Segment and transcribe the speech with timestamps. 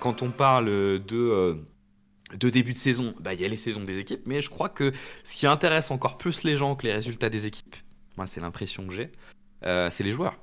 [0.00, 1.56] quand on parle de
[2.34, 4.68] de début de saison, bah, il y a les saisons des équipes, mais je crois
[4.68, 4.92] que
[5.24, 7.74] ce qui intéresse encore plus les gens que les résultats des équipes,
[8.18, 9.10] moi c'est l'impression que j'ai,
[9.62, 10.36] c'est les joueurs.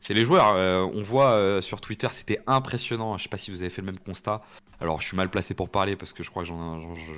[0.00, 0.54] C'est les joueurs.
[0.94, 3.16] on voit sur Twitter, c'était impressionnant.
[3.16, 4.42] Je sais pas si vous avez fait le même constat.
[4.80, 6.50] Alors, je suis mal placé pour parler parce que je crois que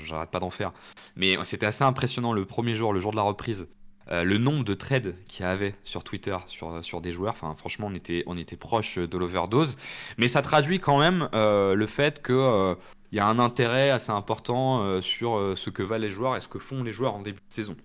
[0.05, 0.73] j'arrête pas d'en faire.
[1.17, 3.67] Mais c'était assez impressionnant le premier jour, le jour de la reprise.
[4.11, 7.89] Euh, le nombre de trades qu'il y avait sur Twitter sur, sur des joueurs, franchement
[7.91, 9.77] on était, on proche de l'overdose,
[10.17, 12.75] mais ça traduit quand même euh, le fait qu'il euh,
[13.11, 16.59] y a un intérêt assez important sur ce que valent les joueurs et ce que
[16.59, 17.77] font les joueurs en début de saison.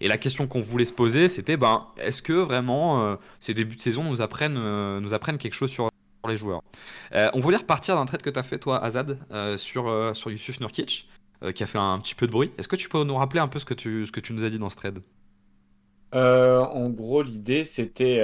[0.00, 3.80] Et la question qu'on voulait se poser, c'était ben, est-ce que vraiment ces débuts de
[3.80, 5.90] saison nous apprennent, nous apprennent quelque chose sur,
[6.28, 6.62] les joueurs?
[7.14, 10.14] Euh, on voulait repartir d'un trade que tu as fait, toi, Azad, euh, sur, euh,
[10.14, 11.08] sur Yusuf Nurkic,
[11.54, 12.52] qui a fait un, petit peu de bruit.
[12.56, 14.44] Est-ce que tu peux nous rappeler un peu ce que tu, ce que tu nous
[14.44, 15.02] as dit dans ce trade?
[16.14, 18.22] En gros, l'idée, c'était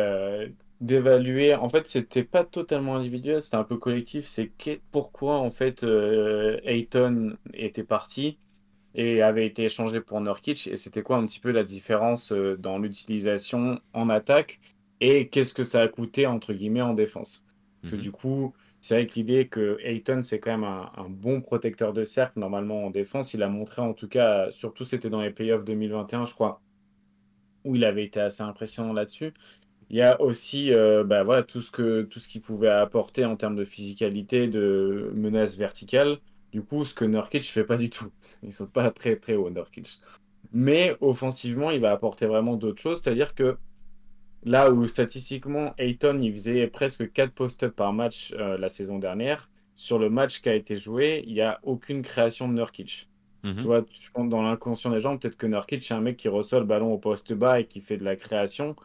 [0.81, 1.55] d'évaluer.
[1.55, 4.27] En fait, c'était pas totalement individuel, c'était un peu collectif.
[4.27, 4.51] C'est
[4.91, 5.85] pourquoi, en fait,
[6.65, 8.39] Ayton était parti
[8.95, 10.67] et avait été échangé pour Nurkic.
[10.69, 14.61] Et c'était quoi un petit peu la différence dans l'utilisation en attaque
[15.01, 17.43] et qu'est-ce que ça a coûté, entre guillemets, en défense.
[17.81, 18.03] Parce que mhm.
[18.03, 22.05] du coup, c'est vrai que l'idée que Ayton, c'est quand même un, bon protecteur de
[22.05, 23.35] cercle, normalement en défense.
[23.35, 26.61] Il a montré, en tout cas, surtout c'était dans les playoffs 2021, je crois,
[27.65, 29.33] où il avait été assez impressionnant là-dessus.
[29.91, 31.71] Il y a aussi euh, bah, voilà, tout ce
[32.29, 36.19] qu'il pouvait apporter en termes de physicalité, de menace verticale.
[36.53, 38.11] Du coup, ce que Nurkic fait pas du tout.
[38.43, 39.99] Ils sont pas très très hauts, Nurkic.
[40.53, 43.01] Mais offensivement, il va apporter vraiment d'autres choses.
[43.03, 43.57] C'est-à-dire que
[44.45, 49.51] Là où statistiquement, Ayton, il faisait presque 4 post-up par match euh, la saison dernière,
[49.75, 53.10] sur le match qui a été joué, il n'y a aucune création de Nurkic.
[53.43, 53.57] Mhm.
[53.57, 53.85] Tu vois,
[54.27, 56.99] dans l'inconscient des gens, peut-être que Nurkic, c'est un mec qui reçoit le ballon au
[56.99, 58.77] poste bas et qui fait de la création.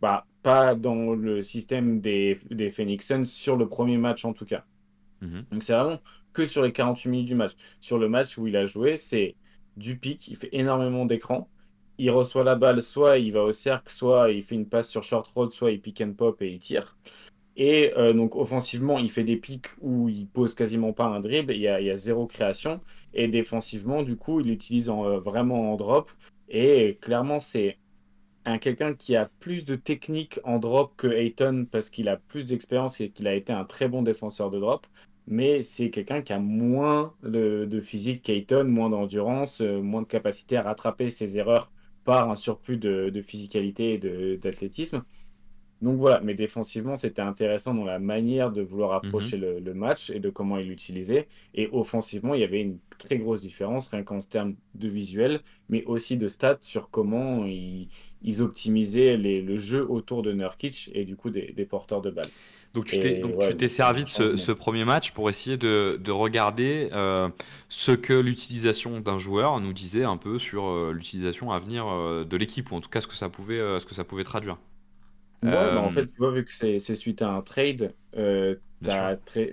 [0.00, 4.44] Bah, pas dans le système des, des Phoenix Suns sur le premier match en tout
[4.44, 4.64] cas.
[5.20, 5.46] Mhm.
[5.50, 6.00] Donc c'est vraiment
[6.32, 7.52] que sur les 48 minutes du match.
[7.80, 9.34] Sur le match où il a joué, c'est
[9.76, 11.48] du pic, il fait énormément d'écran
[11.98, 15.02] il reçoit la balle, soit il va au cercle, soit il fait une passe sur
[15.02, 16.96] short road, soit il pick and pop et il tire.
[17.58, 21.52] Et euh, donc offensivement, il fait des pics où il pose quasiment pas un dribble,
[21.52, 22.80] il y a, zéro création.
[23.14, 26.10] Et défensivement, du coup, il l'utilise euh, vraiment en drop.
[26.48, 27.78] Et clairement, c'est
[28.44, 32.46] un quelqu'un qui a plus de technique en drop que Ayton parce qu'il a plus
[32.46, 34.86] d'expérience et qu'il a été un très bon défenseur de drop.
[35.26, 40.56] Mais c'est quelqu'un qui a moins de, physique qu'Ayton, moins d'endurance, euh, moins de capacité
[40.56, 41.72] à rattraper ses erreurs
[42.04, 45.04] par un surplus de, de physicalité et d'athlétisme.
[45.80, 49.64] Donc voilà, mais défensivement, c'était intéressant dans la manière de vouloir approcher mhm.
[49.64, 51.28] le, match et de comment il l'utilisait.
[51.54, 55.84] Et offensivement, il y avait une très grosse différence, rien qu'en termes de visuel, mais
[55.84, 57.88] aussi de stats sur comment ils,
[58.40, 62.30] optimisaient le jeu autour de Nurkic et du coup des porteurs de balles.
[62.74, 67.28] Donc tu t'es servi de ce, premier match pour essayer de, regarder euh,
[67.68, 72.24] ce que l'utilisation d'un joueur nous disait un peu sur euh, l'utilisation à venir euh,
[72.24, 74.58] de l'équipe ou en tout cas ce que ça pouvait ce que ça pouvait traduire.
[75.42, 77.94] Bah, en fait, tu vois, vu que c'est suite à un trade,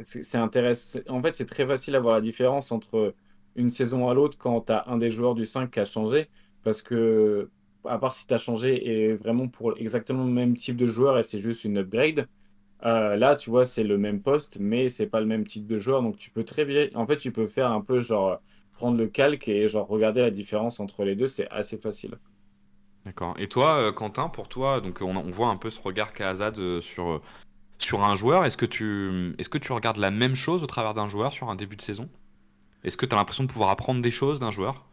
[0.02, 1.00] c'est intéressant.
[1.10, 3.16] En fait, c'est très facile à voir la différence entre
[3.56, 6.30] une saison à l'autre quand tu as un des joueurs du 5 qui a changé.
[6.64, 7.52] Parce que,
[7.88, 11.20] à part si tu as changé et vraiment pour exactement le même type de joueur
[11.20, 12.28] et c'est juste une upgrade,
[12.86, 15.78] euh, là, tu vois, c'est le même poste, mais c'est pas le même type de
[15.80, 16.02] joueur.
[16.04, 16.90] Donc, tu peux très bien.
[16.96, 18.42] En fait, tu peux faire un peu genre
[18.74, 21.28] prendre le calque et genre regarder la différence entre les deux.
[21.28, 22.16] C'est assez facile.
[23.06, 23.36] D'accord.
[23.38, 26.58] Et toi, euh, Quentin, pour toi, donc on, voit un peu ce regard qu'a Azad
[26.58, 27.22] euh, sur,
[27.78, 28.46] sur un joueur.
[28.46, 31.50] Est-ce que, tu, est-ce que tu regardes la même chose au travers d'un joueur sur
[31.50, 32.10] un début de saison?
[32.84, 34.86] Est-ce que tu as l'impression de pouvoir apprendre des choses d'un joueur?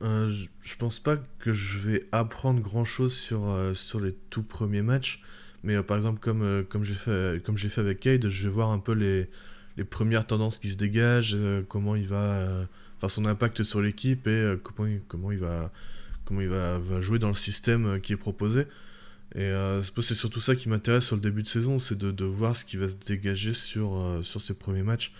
[0.00, 3.42] Je, je pense pas que je vais apprendre grand chose sur,
[3.74, 5.22] sur les tout premiers matchs.
[5.62, 8.70] Mais euh, par exemple, comme, euh, comme j'ai fait, fait avec Cade, je vais voir
[8.70, 9.28] un peu les,
[9.76, 14.26] les premières tendances qui se dégagent, euh, comment il va, enfin son impact sur l'équipe
[14.26, 15.70] et comment, comment il va,
[16.24, 18.66] comment il va, jouer dans le système qui est proposé.
[19.34, 19.50] Et
[20.02, 22.76] c'est surtout ça qui m'intéresse sur le début de saison, c'est de, voir ce qui
[22.76, 25.12] va se dégager sur, sur ces premiers matchs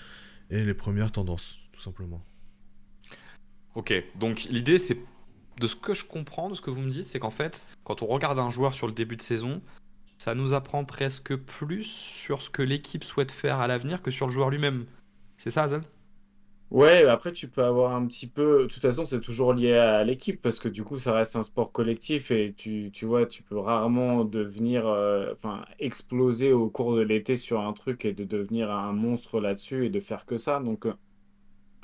[0.50, 2.22] et les premières tendances, tout simplement.
[3.74, 4.98] Ok, donc l'idée c'est
[5.58, 8.02] de ce que je comprends, de ce que vous me dites, c'est qu'en fait, quand
[8.02, 9.62] on regarde un joueur sur le début de saison,
[10.18, 14.26] ça nous apprend presque plus sur ce que l'équipe souhaite faire à l'avenir que sur
[14.26, 14.86] le joueur lui-même.
[15.38, 15.82] C'est ça, Azal
[16.72, 18.62] Ouais, après tu peux avoir un petit peu.
[18.62, 21.42] De toute façon, c'est toujours lié à l'équipe parce que du coup, ça reste un
[21.42, 26.96] sport collectif et tu, tu vois, tu peux rarement devenir, euh, enfin, exploser au cours
[26.96, 30.38] de l'été sur un truc et de devenir un monstre là-dessus et de faire que
[30.38, 30.60] ça.
[30.60, 30.94] Donc, euh,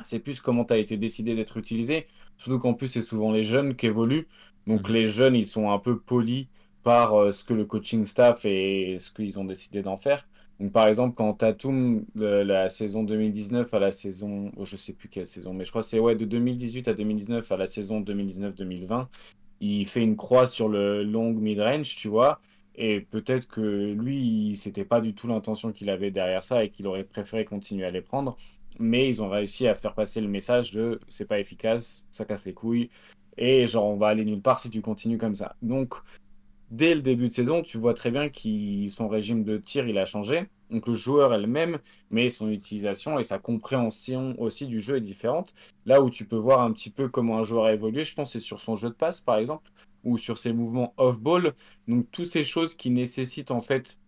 [0.02, 2.06] c'est plus comment tu as été décidé d'être utilisé.
[2.36, 4.28] Surtout qu'en plus, c'est souvent les jeunes qui évoluent.
[4.66, 4.92] Donc, mmh.
[4.92, 6.48] les jeunes, ils sont un peu polis
[6.82, 10.27] par euh, ce que le coaching staff et ce qu'ils ont décidé d'en faire.
[10.60, 14.92] Donc, par exemple, quand Tatum, de la saison 2019 à la saison, oh, je sais
[14.92, 17.66] plus quelle saison, mais je crois que c'est ouais, de 2018 à 2019 à la
[17.66, 19.06] saison 2019-2020,
[19.60, 22.40] il fait une croix sur le long mid-range, tu vois.
[22.74, 26.86] Et peut-être que lui, c'était pas du tout l'intention qu'il avait derrière ça et qu'il
[26.86, 28.36] aurait préféré continuer à les prendre.
[28.78, 32.44] Mais ils ont réussi à faire passer le message de c'est pas efficace, ça casse
[32.44, 32.90] les couilles.
[33.36, 35.56] Et genre, on va aller nulle part si tu continues comme ça.
[35.62, 35.94] Donc,
[36.70, 39.98] dès le début de saison, tu vois très bien que son régime de tir, il
[39.98, 40.48] a changé.
[40.70, 41.78] Donc le joueur est le même,
[42.10, 45.54] mais son utilisation et sa compréhension aussi du jeu est différente.
[45.86, 48.32] Là où tu peux voir un petit peu comment un joueur a évolué, je pense
[48.32, 49.70] c'est sur son jeu de passe par exemple,
[50.04, 51.54] ou sur ses mouvements off-ball.
[51.86, 53.98] Donc toutes ces choses qui nécessitent en fait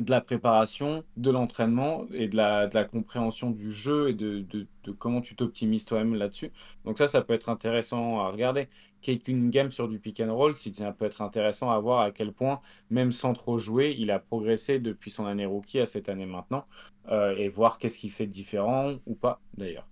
[0.00, 5.20] de la préparation, de l'entraînement et de la, compréhension du jeu et de, de comment
[5.20, 6.50] tu t'optimises toi-même là-dessus.
[6.84, 8.68] Donc ça, ça peut être intéressant à regarder.
[9.04, 12.32] Kate Cunningham sur du pick and roll, ça peut être intéressant à voir à quel
[12.32, 12.60] point,
[12.90, 16.64] même sans trop jouer, il a progressé depuis son année rookie à cette année maintenant,
[17.10, 19.86] euh, et voir qu'est-ce qu'il fait de différent ou pas d'ailleurs.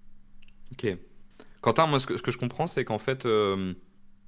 [0.73, 0.97] Ok.
[1.61, 3.75] Quentin, moi ce que, je comprends, c'est qu'en fait, euh,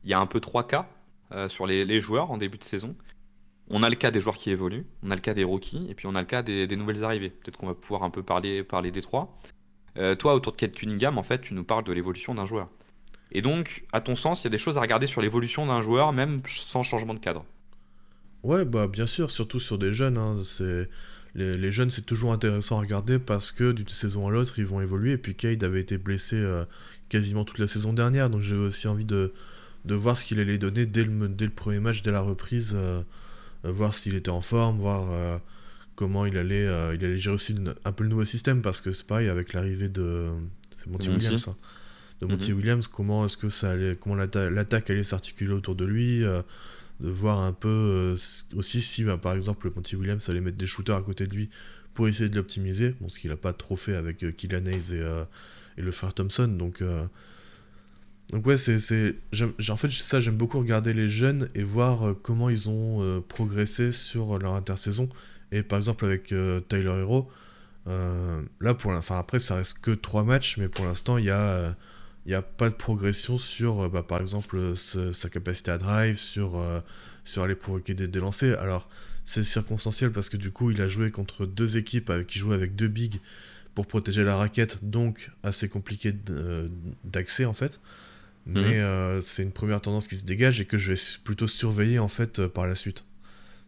[0.05, 0.87] il y a un peu trois cas
[1.33, 2.95] euh, sur les, joueurs en début de saison
[3.71, 5.95] on a le cas des joueurs qui évoluent, on a le cas des rookies, et
[5.95, 7.31] puis on a le cas des, nouvelles arrivées.
[7.31, 9.35] Peut-être qu'on va pouvoir un peu parler, parler des trois.
[10.19, 12.69] Toi, autour de Kate Cunningham, en fait, tu nous parles de l'évolution d'un joueur.
[13.35, 15.83] Et donc, à ton sens, il y a des choses à regarder sur l'évolution d'un
[15.83, 17.45] joueur, même sans changement de cadre.
[18.43, 20.19] Ouais, bah bien sûr, surtout sur des jeunes.
[20.19, 20.89] Hein, c'est
[21.35, 24.81] les, jeunes, c'est toujours intéressant à regarder parce que d'une saison à l'autre, ils vont
[24.81, 25.13] évoluer.
[25.13, 26.65] Et puis Cade avait été blessé euh,
[27.09, 29.33] quasiment toute la saison dernière, donc j'avais aussi envie de,
[29.85, 32.73] de voir ce qu'il allait donner dès le, dès le premier match, dès la reprise.
[32.77, 33.03] Euh,
[33.65, 35.39] euh, voir s'il était en forme, voir euh,
[35.95, 37.55] comment il allait, euh, il allait gérer aussi
[37.85, 40.31] un peu le nouveau système, parce que c'est pareil avec l'arrivée de
[40.87, 41.49] Monty Williams.
[41.49, 41.57] Hein.
[42.27, 42.59] De Monty mhm.
[42.59, 46.43] Williams, comment est-ce que ça allait, comment l'attaque allait s'articuler autour de lui, de
[47.01, 48.15] voir un peu
[48.55, 51.51] aussi si bah, par exemple Monty Williams allait mettre des shooters à côté de lui
[51.95, 55.23] pour essayer de l'optimiser, bon, ce qu'il n'a pas trop fait avec Killian Hayes et,
[55.79, 56.83] et le Fer Thompson, donc
[58.31, 59.17] donc ouais, c'est, c'est,
[59.71, 63.21] en fait ça j'aime beaucoup regarder les jeunes et voir euh, comment ils ont euh,
[63.21, 65.09] progressé sur leur intersaison.
[65.53, 67.31] Et par exemple avec euh, Tyler Hero,
[67.87, 71.77] là pour enfin après ça reste que trois matchs, mais pour l'instant il y a
[72.27, 76.63] il n'y a pas de progression sur bah, par exemple sa capacité à drive, sur
[77.25, 78.59] sur aller provoquer des, des lancers.
[78.61, 78.89] Alors
[79.25, 82.57] c'est circonstanciel parce que du coup il a joué contre deux équipes avec, qui jouaient
[82.57, 83.21] avec deux bigs
[83.75, 86.15] pour protéger la raquette, donc assez compliqué
[87.05, 87.81] d'accès en fait.
[88.47, 88.63] Mhm.
[88.63, 91.99] Mais euh, c'est une première tendance qui se dégage et que je vais plutôt surveiller
[91.99, 93.05] en fait euh, par la suite.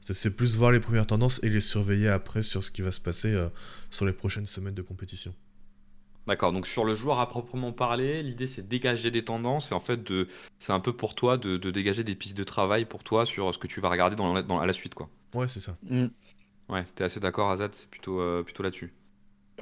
[0.00, 3.00] C'est plus voir les premières tendances et les surveiller après sur ce qui va se
[3.00, 3.48] passer euh,
[3.90, 5.34] sur les prochaines semaines de compétition.
[6.26, 9.74] D'accord, donc sur le joueur à proprement parler, l'idée c'est de dégager des tendances et
[9.74, 10.28] en fait de,
[10.58, 13.58] c'est un peu pour toi de, dégager des pistes de travail pour toi sur ce
[13.58, 15.08] que tu vas regarder dans, dans à la suite quoi.
[15.34, 15.76] Ouais, c'est ça.
[15.88, 16.06] Mm.
[16.68, 18.92] Ouais, t'es assez d'accord Azad, c'est plutôt, plutôt là-dessus.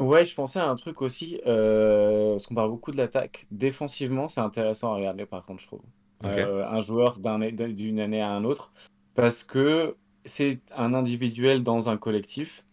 [0.00, 3.46] Ouais, je pensais à un truc aussi, euh, parce qu'on parle beaucoup de l'attaque.
[3.50, 5.82] Défensivement, c'est intéressant à regarder, par contre, je trouve.
[6.24, 8.72] Euh, un joueur d'une année à un autre,
[9.14, 12.64] parce que c'est un individuel dans un collectif,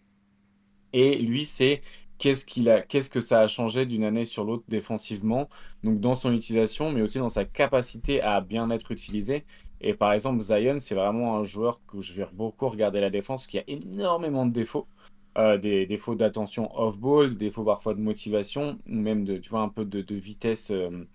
[0.93, 1.81] et lui, c'est
[2.21, 5.49] qu'est-ce qu'il a, qu'est-ce que ça a changé d'une année sur l'autre défensivement,
[5.83, 9.43] donc dans son utilisation, mais aussi dans sa capacité à bien être utilisé.
[9.81, 13.47] Et par exemple, Zion, c'est vraiment un joueur que je vais beaucoup regarder la défense,
[13.47, 14.87] qui a énormément de défauts.
[15.37, 19.69] Euh, des défauts d'attention off-ball, défauts parfois de motivation, ou même de, tu vois, un
[19.69, 20.71] peu de, de vitesse.
[20.71, 21.07] Euh,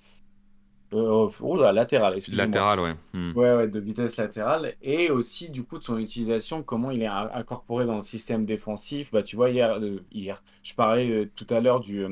[0.92, 2.18] euh oh là, latérale.
[2.32, 2.94] Latérale, ouais.
[3.12, 3.32] Hmm.
[3.36, 3.54] ouais.
[3.54, 4.74] Ouais, de vitesse latérale.
[4.82, 9.10] Et aussi, du coup, de son utilisation, comment il est incorporé dans le système défensif.
[9.12, 9.80] Bah, tu vois, hier,
[10.12, 12.04] hier je parlais tout à l'heure du,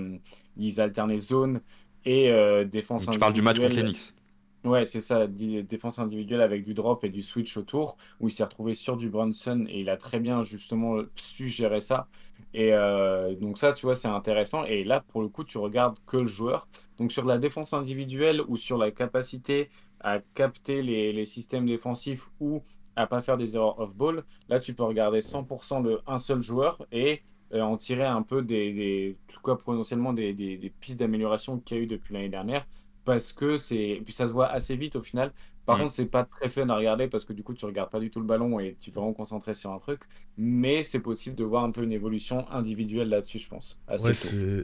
[0.57, 1.61] ils alternaient zone
[2.05, 2.33] et
[2.67, 3.93] défense Tu parles du match contre les
[4.65, 8.45] Ouais, c'est ça, défense individuelle avec du drop et du switch autour, où il s'est
[8.45, 12.09] retrouvé sur du Brunson et il a très bien justement su gérer ça.
[12.55, 14.65] Et euh, donc ça, tu vois, c'est intéressant.
[14.65, 16.69] Et là, pour le coup, tu regardes que le joueur.
[16.99, 19.69] Donc sur la défense individuelle ou sur la capacité
[20.01, 22.63] à capter les, systèmes défensifs ou
[22.97, 26.87] à pas faire des erreurs off-ball, là, tu peux regarder 100% de un seul joueur
[26.93, 31.87] et euh, en tirer un peu des, potentiellement des pistes d'amélioration qu'il y a eu
[31.87, 32.65] depuis l'année dernière
[33.05, 33.77] parce que c'est.
[33.77, 35.33] Et puis ça se voit assez vite au final.
[35.67, 35.81] Par mm.
[35.81, 38.11] contre, c'est pas très fun à regarder parce que du coup, tu regardes pas du
[38.11, 40.01] tout le ballon et tu es vraiment concentré sur un truc.
[40.37, 43.81] Mais c'est possible de voir un peu une évolution individuelle là-dessus, je pense.
[43.89, 44.15] ouais,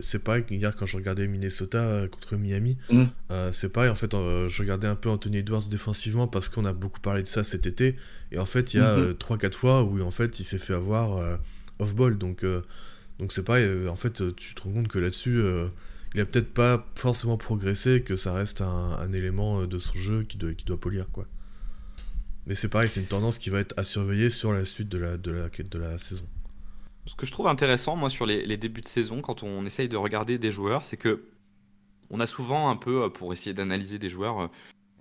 [0.01, 0.45] c'est pareil.
[0.51, 3.05] Hier, quand je regardais Minnesota euh, contre Miami, mm.
[3.31, 3.91] euh, c'est pareil.
[3.91, 7.23] En fait, euh, je regardais un peu Anthony Edwards défensivement parce qu'on a beaucoup parlé
[7.23, 7.97] de ça cet été.
[8.33, 9.53] Et en fait, il y a 3-4 mm-hmm.
[9.53, 11.39] fois où en fait, il s'est fait avoir
[11.79, 12.19] off-ball.
[12.19, 12.45] Donc,
[13.19, 13.89] donc c'est pareil.
[13.89, 15.43] en fait, tu te rends compte que là-dessus
[16.14, 20.25] il a peut-être pas forcément progressé, que ça reste un, élément euh, de son jeu
[20.25, 21.26] qui doit, polir, quoi.
[22.47, 24.99] Mais c'est pareil, c'est une tendance qui va être à surveiller sur la suite de
[24.99, 26.25] la, de la, de la saison.
[27.07, 29.97] ce que je trouve intéressant, moi, sur les, débuts de saison, quand on essaye de
[29.97, 31.23] regarder des joueurs, c'est que
[32.12, 34.47] on a souvent un peu, euh, pour essayer d'analyser des joueurs, euh,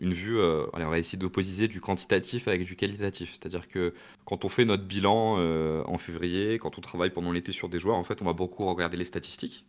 [0.02, 3.32] une vue, on va essayer d'opposiser du quantitatif avec du qualitatif.
[3.34, 5.36] C'est-à-dire que quand on fait notre bilan
[5.84, 8.66] en février, quand on travaille pendant l'été sur des joueurs, en fait, on va beaucoup
[8.66, 9.66] regarder les statistiques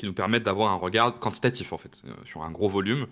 [0.00, 3.06] qui nous permettent d'avoir un regard quantitatif, en fait, euh, sur un gros volume.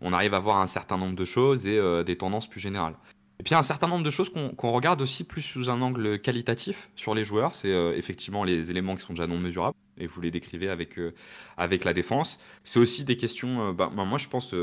[0.00, 2.96] On arrive à voir un certain nombre de choses et euh, des tendances plus générales.
[3.38, 6.90] Et puis, un certain nombre de choses qu'on regarde aussi plus sous un angle qualitatif
[6.96, 7.54] sur les joueurs.
[7.54, 10.98] C'est euh, effectivement les éléments qui sont déjà non mesurables, et vous les décrivez avec,
[11.56, 12.40] avec la défense.
[12.64, 14.56] C'est aussi des questions, bah, moi je pense,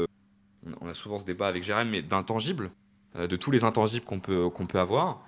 [0.82, 2.72] on a souvent ce débat avec Jérém, mais d'intangibles,
[3.16, 5.24] de tous les intangibles qu'on peut, qu'on peut avoir.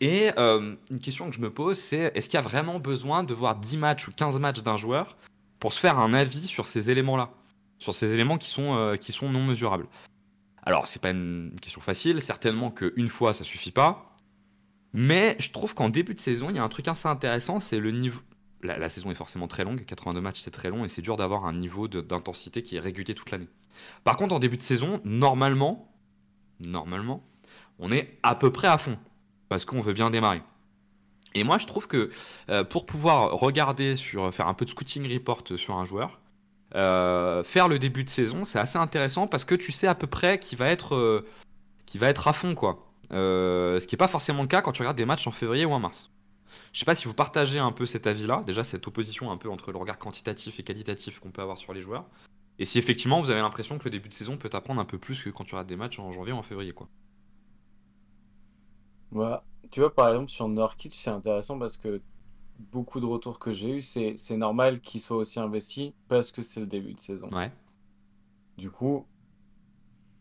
[0.00, 3.34] Et une question que je me pose, c'est est-ce qu'il y a vraiment besoin de
[3.34, 5.16] voir 10 matchs ou 15 matchs d'un joueur
[5.60, 7.30] pour se faire un avis sur ces éléments-là
[7.78, 9.86] Sur ces éléments qui sont, euh, qui sont non mesurables
[10.62, 14.12] Alors, c'est pas une question facile, certainement qu'une fois ça suffit pas.
[14.92, 17.78] Mais je trouve qu'en début de saison, il y a un truc assez intéressant, c'est
[17.78, 18.20] le niveau.
[18.62, 21.46] La, saison est forcément très longue, 82 matchs c'est très long et c'est dur d'avoir
[21.46, 23.48] un niveau d'intensité qui est régulier toute l'année.
[24.02, 25.94] Par contre, en début de saison, normalement,
[26.58, 27.22] normalement,
[27.78, 28.98] on est à peu près à fond
[29.48, 30.42] parce qu'on veut bien démarrer.
[31.34, 32.10] Et moi, je trouve que
[32.50, 36.20] euh, pour pouvoir regarder sur, faire un peu de scouting report sur un joueur,
[36.74, 40.06] euh, faire le début de saison, c'est assez intéressant parce que tu sais à peu
[40.06, 41.26] près qui va être, euh,
[41.86, 42.84] qui va être à fond, quoi.
[43.10, 45.72] Ce qui n'est pas forcément le cas quand tu regardes des matchs en février ou
[45.72, 46.10] en mars.
[46.72, 49.48] Je sais pas si vous partagez un peu cet avis-là, déjà cette opposition un peu
[49.50, 52.04] entre le regard quantitatif et qualitatif qu'on peut avoir sur les joueurs,
[52.58, 54.98] et si effectivement vous avez l'impression que le début de saison peut t'apprendre un peu
[54.98, 56.88] plus que quand tu regardes des matchs en janvier ou en février, quoi.
[59.10, 59.42] Voilà.
[59.70, 62.00] Tu vois, par exemple, sur Norkic, c'est intéressant parce que
[62.72, 66.42] beaucoup de retours que j'ai eu, c'est c'est normal qu'il soit aussi investi parce que
[66.42, 67.28] c'est le début de saison.
[67.30, 67.52] Ouais.
[68.56, 69.06] Du coup,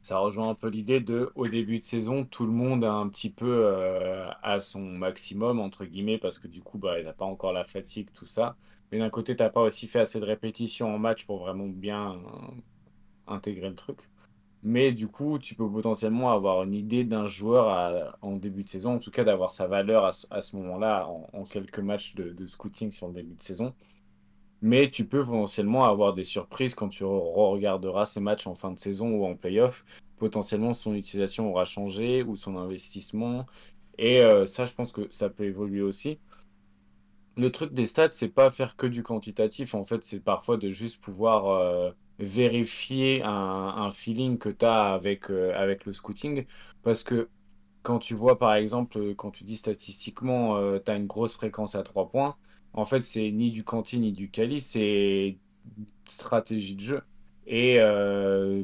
[0.02, 3.10] ça rejoint un peu l'idée de, au début de saison, tout le monde est un
[3.10, 7.14] petit peu euh, à son maximum, entre guillemets, parce que du coup, bah, il n'a
[7.14, 8.56] pas encore la fatigue, tout ça.
[8.92, 12.14] Mais d'un côté, t'as pas aussi fait assez de répétitions en match pour vraiment bien
[12.14, 12.18] euh,
[13.28, 13.98] intégrer le truc.
[14.70, 18.96] Mais du coup, tu peux potentiellement avoir une idée d'un joueur en début de saison,
[18.96, 22.16] en tout cas d'avoir sa valeur à, ce à ce moment-là, en, en quelques matchs
[22.16, 23.74] de, de scouting sur le début de saison.
[24.62, 28.80] Mais tu peux potentiellement avoir des surprises quand tu regarderas ces matchs en fin de
[28.80, 29.86] saison ou en playoff.
[30.18, 33.46] Potentiellement, son utilisation aura changé ou son investissement.
[33.98, 36.20] Et euh, ça, je pense que ça peut évoluer aussi.
[37.38, 39.76] Le truc des stats, c'est pas faire que du quantitatif.
[39.76, 45.30] En fait, c'est parfois de juste pouvoir euh, vérifier un, feeling que tu as avec,
[45.30, 46.46] euh, avec le scouting.
[46.84, 47.30] Parce que
[47.84, 51.76] quand tu vois, par exemple, euh, quand tu dis statistiquement, tu as une grosse fréquence
[51.76, 52.36] à 3 points,
[52.74, 55.38] en fait, c'est ni du quanti ni du quali, c'est
[56.08, 57.02] stratégie de jeu.
[57.46, 58.64] Et euh,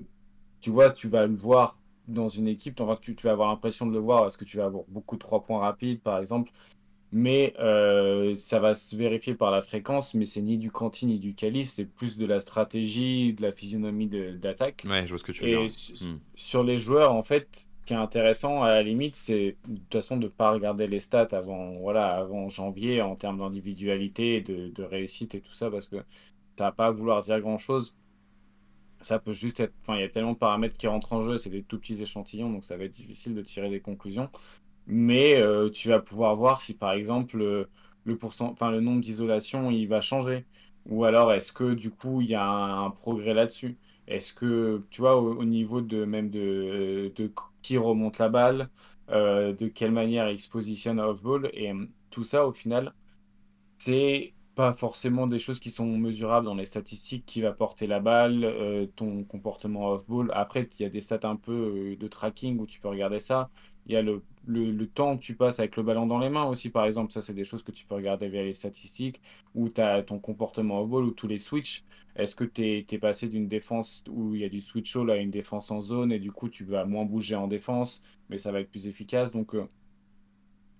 [0.61, 3.93] tu vois, tu vas le voir dans une équipe, tu, tu vas avoir l'impression de
[3.93, 6.51] le voir parce que tu vas avoir beaucoup de 3 points rapides, par exemple.
[7.15, 11.19] Mais euh, ça va se vérifier par la fréquence, mais c'est ni du quanti ni
[11.19, 14.83] du quali, c'est plus de la stratégie, de la physionomie d'attaque.
[14.85, 15.71] Ouais, je vois ce que tu veux Et dire.
[15.71, 16.17] su- Hmm.
[16.35, 19.93] sur les joueurs, en fait, ce qui est intéressant, à la limite, c'est de toute
[19.93, 24.41] façon de ne pas regarder les stats avant, voilà, avant janvier en termes d'individualité, et
[24.41, 25.97] de, de réussite et tout ça, parce que
[26.57, 27.95] ça va pas vouloir dire grand-chose.
[29.01, 31.37] Ça peut juste être, enfin, il y a tellement de paramètres qui rentrent en jeu,
[31.37, 34.29] c'est des tout petits échantillons, donc ça va être difficile de tirer des conclusions.
[34.87, 37.69] Mais euh, tu vas pouvoir voir si, par exemple, le,
[38.05, 38.17] le
[38.71, 40.45] le nombre d'isolations, il va changer.
[40.85, 43.77] Ou alors, est-ce que, du coup, il y a un, progrès là-dessus?
[44.07, 48.69] Est-ce que, tu vois, au, au niveau de même de, de qui remonte la balle,
[49.09, 52.93] euh, de quelle manière il se positionne off-ball, et euh, tout ça, au final,
[53.77, 57.99] c'est pas forcément des choses qui sont mesurables dans les statistiques, qui va porter la
[57.99, 60.31] balle, euh, ton comportement off-ball.
[60.33, 61.51] Après, il y a des stats un peu
[61.93, 63.49] euh, de tracking où tu peux regarder ça.
[63.87, 66.29] Il y a le, le, le temps que tu passes avec le ballon dans les
[66.29, 67.11] mains aussi, par exemple.
[67.11, 69.21] Ça, c'est des choses que tu peux regarder via les statistiques,
[69.55, 71.83] ou as ton comportement off-ball, ou tous les switches.
[72.15, 75.17] Est-ce que tu es, passé d'une défense où il y a du switch all à
[75.17, 78.51] une défense en zone, et du coup, tu vas moins bouger en défense, mais ça
[78.51, 79.31] va être plus efficace?
[79.31, 79.67] Donc, euh,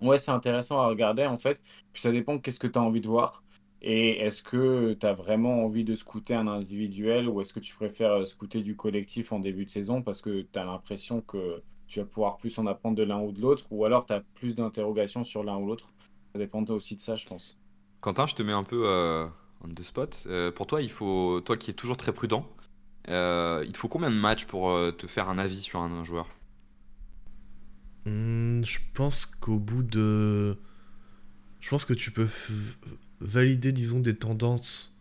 [0.02, 1.60] ouais, c'est intéressant à regarder, en fait.
[1.92, 3.44] Puis ça dépend qu'est-ce que tu as envie de voir.
[3.82, 7.76] Et est-ce que tu as vraiment envie de scouter un individuel ou est-ce que tu
[7.76, 10.02] préfères euh, scouter du collectif en début de saison?
[10.02, 11.62] Parce que tu as l'impression que
[11.94, 14.22] tu vas pouvoir plus en apprendre de l'un ou de l'autre ou alors tu as
[14.36, 15.94] plus d'interrogations sur l'un ou l'autre.
[16.34, 17.58] Ça dépend aussi de ça, je pense.
[18.02, 19.28] Quentin, je te mets un peu euh,
[19.64, 20.24] on the spot.
[20.26, 22.48] Euh, pour toi, il faut, toi qui es toujours très prudent,
[23.10, 25.92] euh, il te faut combien de matchs pour euh, te faire un avis sur un,
[25.92, 26.28] un joueur?
[28.06, 30.58] Hmm, je pense qu'au bout de.
[31.62, 32.76] Je pense que tu peux f-
[33.22, 34.96] valider, disons, des tendances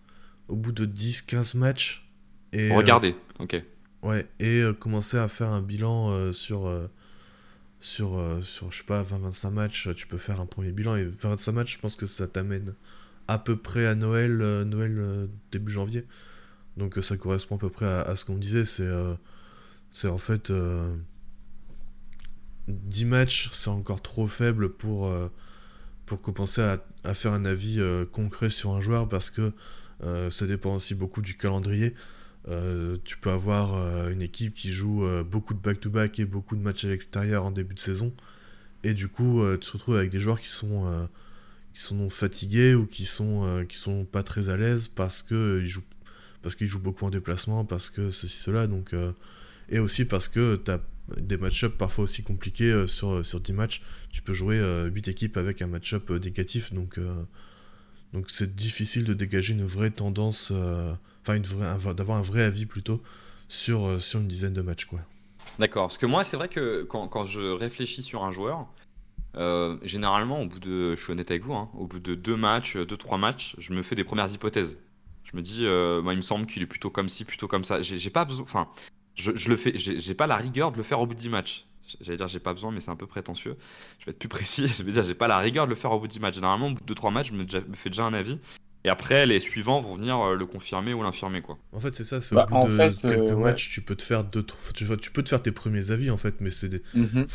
[0.48, 2.08] au bout de 10-15 matchs.
[2.52, 3.62] Et, euh, Regardez, ok.
[4.02, 6.86] Ouais, et euh, commencer à faire un bilan euh, sur, euh,
[7.80, 10.96] sur, sur je sais pas, 20-25 matchs, tu peux faire un premier bilan.
[10.96, 12.74] Et 25 matchs, je pense que ça t'amène
[13.28, 16.06] à peu près à Noël, Noël début janvier.
[16.76, 18.64] Donc ça correspond à peu près à, ce qu'on disait.
[18.64, 18.90] C'est
[19.90, 20.52] c'est en fait
[22.68, 25.12] 10 matchs, c'est encore trop faible pour,
[26.06, 27.80] pour commencer à, à, faire un avis
[28.12, 29.52] concret sur un joueur parce que
[30.30, 31.94] ça dépend aussi beaucoup du calendrier.
[32.48, 36.56] Euh, tu peux avoir euh, une équipe qui joue euh, beaucoup de back-to-back et beaucoup
[36.56, 38.12] de matchs à l'extérieur en début de saison.
[38.84, 41.08] Et du coup, tu te retrouves avec des joueurs qui sont,
[41.72, 45.84] qui sont fatigués ou qui sont, qui sont pas très à l'aise parce qu'ils jouent,
[46.60, 48.66] jouent beaucoup en déplacement, parce que ceci, cela.
[48.66, 48.92] Donc,
[49.68, 50.80] et aussi parce que tu as
[51.16, 53.82] des match-ups parfois aussi compliqués sur, sur 10 matchs.
[54.10, 54.60] Tu peux jouer
[54.92, 56.74] 8 équipes avec un match-up négatif.
[56.74, 56.98] Donc,
[58.12, 60.52] donc c'est difficile de dégager une vraie tendance
[61.22, 61.38] enfin
[61.94, 63.00] d'avoir un vrai avis plutôt
[63.48, 65.00] sur, euh, sur une dizaine de matchs quoi.
[65.58, 68.66] D'accord, parce que moi c'est vrai que quand, quand, je réfléchis sur un joueur,
[69.36, 72.36] euh, généralement au bout de, je suis honnête avec vous, hein, au bout de deux
[72.36, 74.78] matchs, deux trois matchs, je me fais des premières hypothèses.
[75.24, 77.64] Je me dis, euh, moi il me semble qu'il est plutôt comme ci, plutôt comme
[77.64, 77.82] ça.
[77.82, 78.68] J'ai pas besoin, enfin,
[79.14, 81.28] je, je, le fais, j'ai pas la rigueur de le faire au bout de 10
[81.28, 81.66] matchs.
[82.00, 83.56] J'allais dire j'ai pas besoin, mais c'est un peu prétentieux.
[83.98, 84.66] Je vais être plus précis.
[84.76, 86.34] Je vais dire j'ai pas la rigueur de le faire au bout de 10 matchs.
[86.36, 88.38] Généralement, au bout de 2-3 matchs, je me, me, fais déjà un avis.
[88.84, 91.56] Et après, les suivants vont venir euh, le confirmer ou l'infirmer, quoi.
[91.72, 94.02] En fait, c'est ça, c'est au bah, bout de quelques euh, matchs, tu peux te
[94.02, 94.44] faire deux,
[94.74, 96.82] tu, peux te faire tes premiers avis, en fait, mais c'est des...
[96.94, 97.26] Mhm,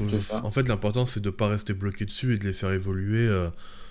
[0.44, 3.48] en fait, l'important, c'est de pas rester bloqué dessus et de les faire évoluer euh,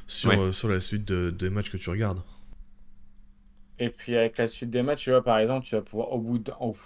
[0.07, 2.21] sur, sur la suite des matchs que tu regardes.
[3.79, 6.19] Et puis avec la suite des matchs, tu vois, par exemple, tu vas pouvoir, au
[6.19, 6.43] bout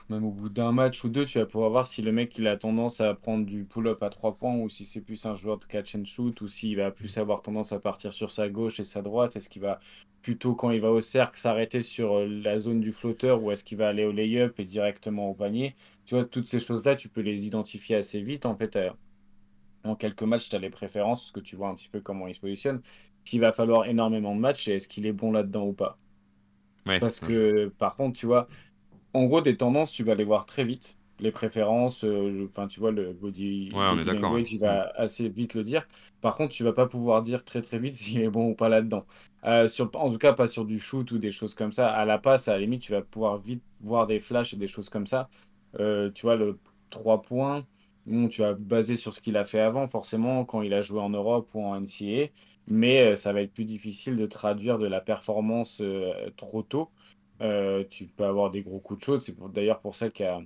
[0.08, 2.48] même au bout d'un match ou deux, tu vas pouvoir voir si le mec il
[2.48, 5.58] a tendance à prendre du pull-up à trois points ou si c'est plus un joueur
[5.58, 8.80] de catch and shoot ou s'il va plus avoir tendance à partir sur sa gauche
[8.80, 9.36] et sa droite.
[9.36, 9.78] Est-ce qu'il va
[10.20, 13.62] plutôt quand il va au cercle s'arrêter sur euh, la zone du flotteur ou est-ce
[13.62, 15.76] qu'il va aller au lay-up et directement au panier?
[16.06, 18.46] Tu vois, toutes ces choses-là, tu peux les identifier assez vite.
[18.46, 18.90] En fait, euh,
[19.84, 22.26] en quelques matchs, tu as les préférences parce que tu vois un petit peu comment
[22.28, 22.82] il se positionne.
[23.32, 25.98] Il va falloir énormément de matchs et est-ce qu'il est bon là-dedans ou pas?
[27.00, 28.48] Parce que, par contre, tu vois,
[29.12, 30.96] en gros, des tendances, tu vas les voir très vite.
[31.18, 33.68] Les préférences, euh, enfin, tu vois, le body,
[34.14, 35.86] language, il va assez vite le dire.
[36.22, 38.68] Par contre, tu vas pas pouvoir dire très très vite s'il est bon ou pas
[38.68, 39.04] là-dedans.
[39.44, 41.90] Euh, sur, en tout cas, pas sur du shoot ou des choses comme ça.
[41.90, 44.68] À la passe, à la limite, tu vas pouvoir vite voir des flashs et des
[44.68, 45.28] choses comme ça.
[45.78, 46.58] Euh, tu vois, le
[46.90, 47.66] 3 points,
[48.06, 51.00] bon, tu vas baser sur ce qu'il a fait avant, forcément, quand il a joué
[51.00, 52.28] en Europe ou en NCAA
[52.70, 56.90] mais euh, ça va être plus difficile de traduire de la performance euh, trop tôt.
[57.42, 59.22] Euh, tu peux avoir des gros coups de chaude.
[59.22, 60.40] C'est d'ailleurs pour ça qu'il y a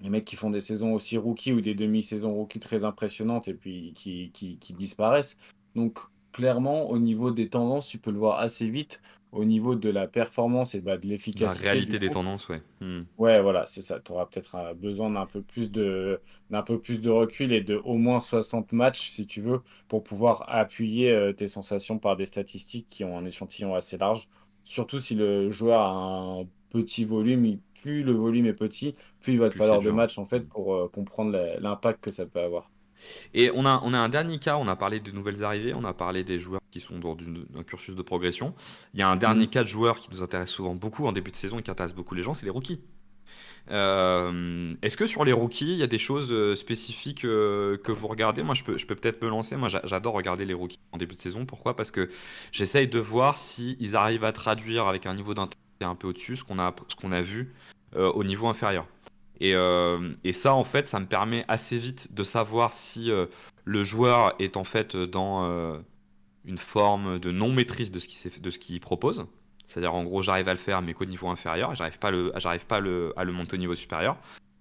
[0.00, 3.54] les mecs qui font des saisons aussi rookies ou des demi-saisons rookies très impressionnantes et
[3.54, 5.38] puis qui, disparaissent.
[5.74, 5.98] Donc
[6.32, 9.00] clairement, au niveau des tendances, tu peux le voir assez vite
[9.32, 11.64] au niveau de la performance et bah, de l'efficacité.
[11.64, 12.60] La réalité des tendances, ouais.
[12.80, 13.02] Hmm.
[13.16, 14.00] Ouais, voilà, c'est ça.
[14.00, 17.60] Tu auras peut-être euh, besoin d'un peu, plus de, d'un peu plus de recul et
[17.60, 22.16] de au moins 60 matchs, si tu veux, pour pouvoir appuyer euh, tes sensations par
[22.16, 24.28] des statistiques qui ont un échantillon assez large.
[24.64, 29.38] Surtout si le joueur a un petit volume, plus le volume est petit, plus il
[29.38, 32.69] va te falloir de matchs en fait pour euh, comprendre l'impact que ça peut avoir.
[33.34, 35.84] Et on a, on a un dernier cas, on a parlé des nouvelles arrivées, on
[35.84, 37.16] a parlé des joueurs qui sont dans
[37.58, 38.54] un cursus de progression.
[38.94, 39.50] Il y a un dernier mm.
[39.50, 41.94] cas de joueurs qui nous intéresse souvent beaucoup en début de saison et qui intéresse
[41.94, 42.80] beaucoup les gens, c'est les rookies.
[43.70, 47.92] Euh, est-ce que sur les rookies, il y a des choses euh, spécifiques euh, que
[47.92, 48.42] vous regardez?
[48.42, 49.56] Moi, je peux, je peux peut-être me lancer.
[49.56, 51.46] Moi, j'adore regarder les rookies en début de saison.
[51.46, 51.76] Pourquoi?
[51.76, 52.10] Parce que
[52.52, 56.44] j'essaye de voir s'ils arrivent à traduire avec un niveau d'intensité un peu au-dessus ce
[56.44, 57.54] qu'on a, ce qu'on a vu
[57.96, 58.86] au niveau inférieur.
[59.42, 63.26] Euh, et, ça, en fait, ça me permet assez vite de savoir si euh,
[63.64, 65.78] le joueur est en fait dans euh,
[66.44, 69.26] une forme de non-maîtrise de ce qu'il propose.
[69.66, 72.32] C'est-à-dire, en gros, j'arrive à le faire, mais qu'au niveau inférieur, j'arrive pas, le,
[72.66, 74.16] pas le, à le monter au niveau supérieur.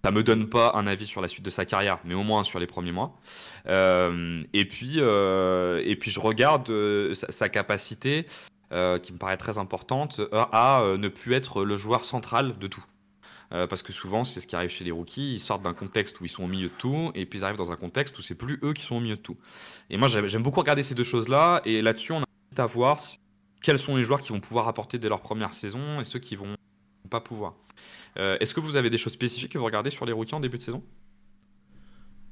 [0.06, 2.44] Ça me donne pas un avis sur la suite de sa carrière, mais au moins
[2.44, 3.20] sur les premiers mois.
[3.68, 6.72] et, puis, et puis, je regarde
[7.13, 8.28] sa, capacité,
[8.70, 12.86] qui me paraît très importante, à ne plus être le joueur central de tout.
[13.52, 15.34] Euh, parce que souvent, c'est ce qui arrive chez les rookies.
[15.34, 17.58] Ils sortent d'un contexte où ils sont au milieu de tout, et puis ils arrivent
[17.58, 19.38] dans un contexte où c'est plus eux qui sont au milieu de tout.
[19.90, 22.26] Et moi, j'aime beaucoup regarder ces deux choses-là, et là-dessus, on a
[22.58, 23.00] à voir
[23.62, 26.36] quels sont les joueurs qui vont pouvoir apporter dès leur première saison et ceux qui
[26.36, 26.56] vont
[27.10, 27.56] pas pouvoir.
[28.18, 30.40] Euh, est-ce que vous avez des choses spécifiques que vous regardez sur les rookies en
[30.40, 30.84] début de saison?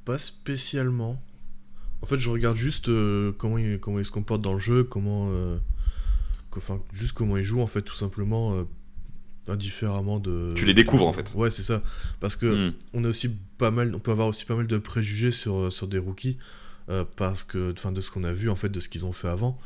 [0.05, 1.21] Pas spécialement.
[2.01, 4.83] En fait, je regarde juste euh, comment, ils, comment ils se comportent dans le jeu,
[4.83, 5.31] comment.
[6.55, 8.65] enfin, juste comment ils jouent, en fait, tout simplement
[9.49, 10.51] indifféremment de.
[10.55, 11.31] Tu les découvres en fait.
[11.35, 11.81] Ouais, c'est ça.
[12.19, 12.73] Parce que hmm.
[12.93, 15.87] on a aussi pas mal, on peut avoir aussi pas mal de préjugés sur, sur
[15.87, 16.37] des rookies
[16.89, 19.11] euh, parce que, enfin, de ce qu'on a vu en fait, de ce qu'ils ont
[19.11, 19.57] fait avant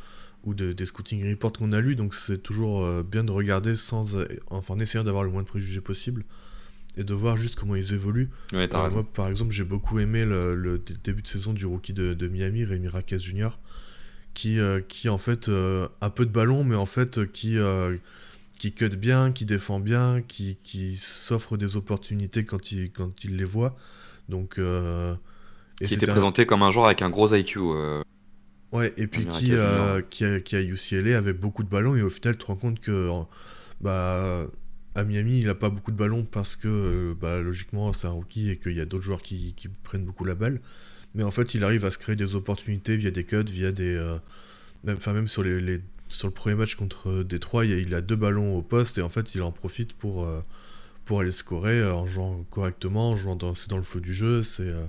[0.44, 1.94] ou de, des scouting reports qu'on a lus.
[1.94, 4.16] Donc c'est toujours euh, bien de regarder sans,
[4.50, 6.24] enfin, en essayant d'avoir le moins de préjugés possible.
[6.96, 8.30] et de voir juste comment ils évoluent.
[8.52, 12.14] Ouais, Euh, moi, par exemple, j'ai beaucoup aimé le, début de saison du rookie de,
[12.14, 13.50] de Miami, Rémi Raquez Jr.,
[14.34, 17.58] qui, euh, qui en fait euh, a peu de ballon, mais en fait euh, qui,
[17.58, 17.96] euh,
[18.62, 23.36] qui cut bien, qui défend bien, qui, qui s'offre des opportunités quand il, quand il
[23.36, 23.74] les voit.
[24.28, 25.14] Donc, euh,
[25.80, 27.58] et Qui était un- présenté comme un joueur avec un gros IQ.
[27.58, 28.02] euh,
[28.72, 32.02] Ouais, et puis qui, euh, qui, a, qui a UCLA avec beaucoup de ballons, et
[32.02, 33.10] au final, tu te rends compte que
[33.80, 34.46] bah,
[34.94, 38.10] à Miami, il a pas beaucoup de ballons parce que euh, bah, logiquement, c'est un
[38.12, 40.60] rookie et qu'il y a d'autres joueurs qui, qui prennent beaucoup la balle.
[41.14, 43.94] Mais en fait, il arrive à se créer des opportunités via des cuts, via des.
[43.96, 44.18] euh,
[44.84, 45.80] même, enfin, même sur, les, les-
[46.12, 49.02] sur le premier match contre Détroit, il, a- il a deux ballons au poste et
[49.02, 50.40] en fait, il en profite pour, euh,
[51.06, 54.14] pour aller scorer euh, en jouant correctement, en jouant dans, c'est dans le feu du
[54.14, 54.42] jeu.
[54.44, 54.64] C'est.
[54.68, 54.84] euh,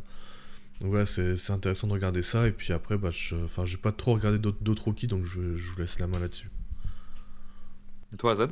[0.81, 2.47] donc voilà, c'est c'est intéressant de regarder ça.
[2.47, 5.57] Et puis après, bah, je enfin, j'ai pas trop regardé d'autres d'autres rookies, donc je,
[5.57, 6.49] je vous laisse la main là-dessus.
[8.13, 8.51] Et Toi, Azad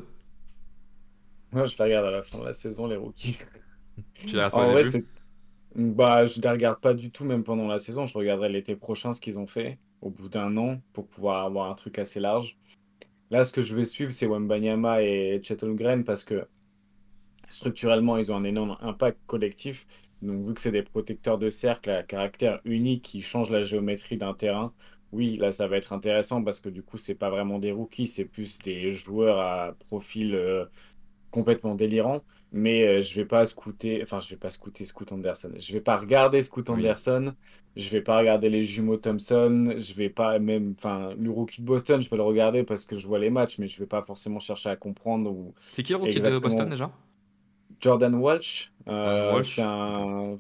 [1.51, 3.38] Moi, je les regarde à la fin de la saison, les rookies.
[4.25, 5.05] Tu En vrai, c'est.
[5.75, 8.05] Bah, je les regarde pas du tout, même pendant la saison.
[8.07, 11.71] Je regarderai l'été prochain ce qu'ils ont fait au bout d'un an pour pouvoir avoir
[11.71, 12.57] un truc assez large.
[13.31, 16.47] Là, ce que je vais suivre, c'est Wembanyama et Chet Holmgren parce que
[17.49, 19.87] structurellement, ils ont un énorme impact collectif.
[20.21, 24.17] Donc, vu que c'est des protecteurs de cercle à caractère unique qui changent la géométrie
[24.17, 24.73] d'un terrain,
[25.11, 28.07] oui, là, ça va être intéressant parce que du coup, c'est pas vraiment des rookies,
[28.07, 30.65] c'est plus des joueurs à profil euh,
[31.31, 32.23] complètement délirant.
[32.53, 35.51] Mais euh, je vais pas scouter, enfin, je vais pas scouter Scoot Anderson.
[35.57, 36.69] Je vais pas regarder Scoot Oui.
[36.69, 37.33] Anderson.
[37.77, 39.73] Je vais pas regarder les jumeaux Thompson.
[39.77, 42.97] Je vais pas même, enfin, le rookie de Boston, je vais le regarder parce que
[42.97, 45.93] je vois les matchs, mais je vais pas forcément chercher à comprendre ou C'est qui
[45.93, 46.39] le rookie de.
[46.39, 46.91] Boston déjà?
[47.79, 50.37] Jordan Walsh, euh, Jordan Walsh, c'est un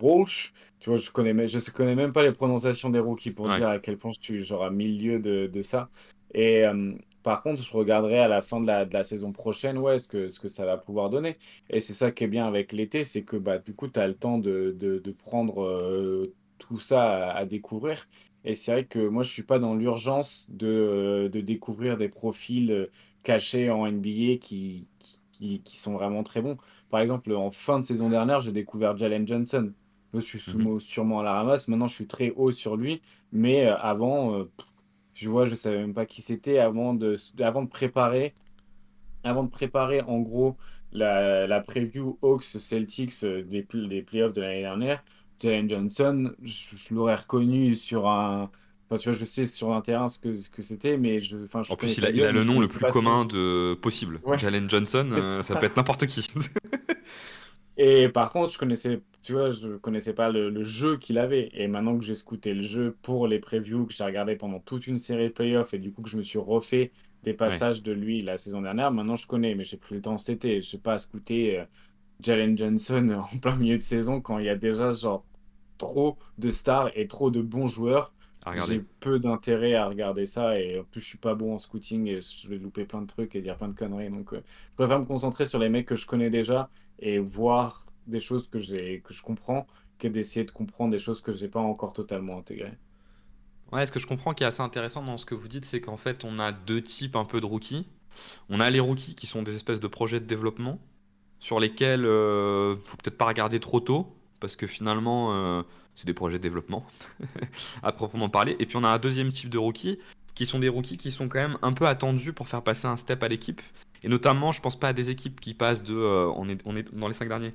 [0.00, 0.52] Walsh.
[0.78, 3.56] Tu vois, je connais, je connais même pas les prononciations des rookies pour Ouais.
[3.58, 5.88] dire à quel point je suis genre à milieu de, de ça.
[6.34, 6.92] Et euh,
[7.26, 10.08] par contre, je regarderai à la fin de la, de la saison prochaine, ouais, ce
[10.08, 11.38] que, ce que ça va pouvoir donner.
[11.70, 14.06] Et c'est ça qui est bien avec l'été, c'est que bah, du coup, tu as
[14.08, 18.08] le temps de, de, de prendre euh, tout ça à, à découvrir.
[18.44, 22.08] Et c'est vrai que moi, je suis pas dans l'urgence de, euh, de découvrir des
[22.08, 22.86] profils euh,
[23.24, 26.56] cachés en NBA qui, qui, qui- qui sont vraiment très bons.
[26.88, 29.72] Par exemple, en fin de saison dernière, j'ai découvert Jalen Johnson.
[30.14, 30.80] Je suis sous- Mhm.
[30.80, 31.68] sûrement à la ramasse.
[31.68, 33.02] Maintenant, je suis très haut sur lui.
[33.32, 34.44] Mais avant, euh,
[35.16, 38.34] je vois, je savais même pas qui c'était avant de, avant de préparer.
[39.24, 40.56] Avant de préparer, en gros,
[40.92, 45.02] la, la preview Hawks Celtics euh, des, des playoffs de l'année dernière,
[45.42, 48.50] Jalen Johnson, je, je l'aurais reconnu sur un.
[48.88, 51.38] Enfin, tu vois, je sais sur un terrain ce que, ce que c'était, mais je.
[51.38, 54.20] Enfin, je En plus, il a, il le nom le plus que- commun de possible.
[54.24, 54.38] Ouais.
[54.38, 55.56] Jalen Johnson, euh, ça.
[55.56, 56.28] peut être n'importe qui.
[57.76, 61.50] Et par contre, je connaissais, tu vois, je connaissais pas le, le jeu qu'il avait.
[61.52, 64.86] Et maintenant que j'ai scouté le jeu pour les previews, que j'ai regardé pendant toute
[64.86, 67.92] une série de playoffs, et du coup que je me suis refait des passages de
[67.92, 70.60] lui la saison dernière, maintenant je connais, mais j'ai pris le temps cet été.
[70.62, 71.64] Je sais pas scouter euh,
[72.20, 75.26] Jalen Johnson en plein milieu de saison quand il y a déjà genre
[75.78, 78.14] trop de stars et trop de bons joueurs.
[78.54, 82.06] J'ai peu d'intérêt à regarder ça et en plus je suis pas bon en scouting
[82.08, 84.74] et je vais louper plein de trucs et dire plein de conneries donc euh, je
[84.76, 88.58] préfère me concentrer sur les mecs que je connais déjà et voir des choses que
[88.98, 89.66] que je comprends
[89.98, 92.76] que d'essayer de comprendre des choses que j'ai pas encore totalement intégrées.
[93.72, 95.80] Ouais, ce que je comprends qui est assez intéressant dans ce que vous dites, c'est
[95.80, 97.86] qu'en fait, on a deux types un peu de rookies.
[98.48, 100.78] On a les rookies qui sont des espèces de projets de développement
[101.40, 105.62] sur lesquels euh, faut peut-être pas regarder trop tôt parce que finalement, euh,
[105.94, 106.86] c'est des projets de développement
[107.82, 108.56] à proprement parler.
[108.58, 109.98] Et puis on a un deuxième type de rookies
[110.34, 112.96] qui sont des rookies qui sont quand même un peu attendus pour faire passer un
[112.96, 113.62] step à l'équipe.
[114.02, 116.76] Et notamment, je pense pas à des équipes qui passent de, euh, on est, on
[116.76, 117.54] est dans les cinq derniers.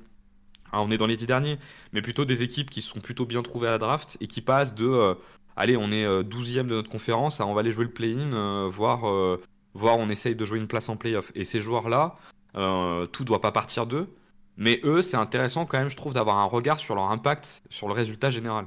[0.72, 1.58] Ah, on est dans les 10 derniers,
[1.92, 4.74] mais plutôt des équipes qui sont plutôt bien trouvées à la draft et qui passent
[4.74, 5.14] de euh,
[5.56, 8.32] allez, on est euh, 12e de notre conférence, ah, on va aller jouer le play-in,
[8.32, 9.40] euh, voir, euh,
[9.74, 11.30] voir on essaye de jouer une place en playoff.
[11.34, 12.16] Et ces joueurs-là,
[12.56, 14.08] euh, tout doit pas partir d'eux,
[14.56, 17.88] mais eux, c'est intéressant quand même, je trouve, d'avoir un regard sur leur impact sur
[17.88, 18.66] le résultat général.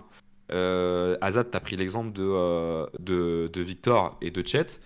[0.51, 4.79] Euh, Azad, tu as pris l'exemple de, euh, de, de Victor et de Chet.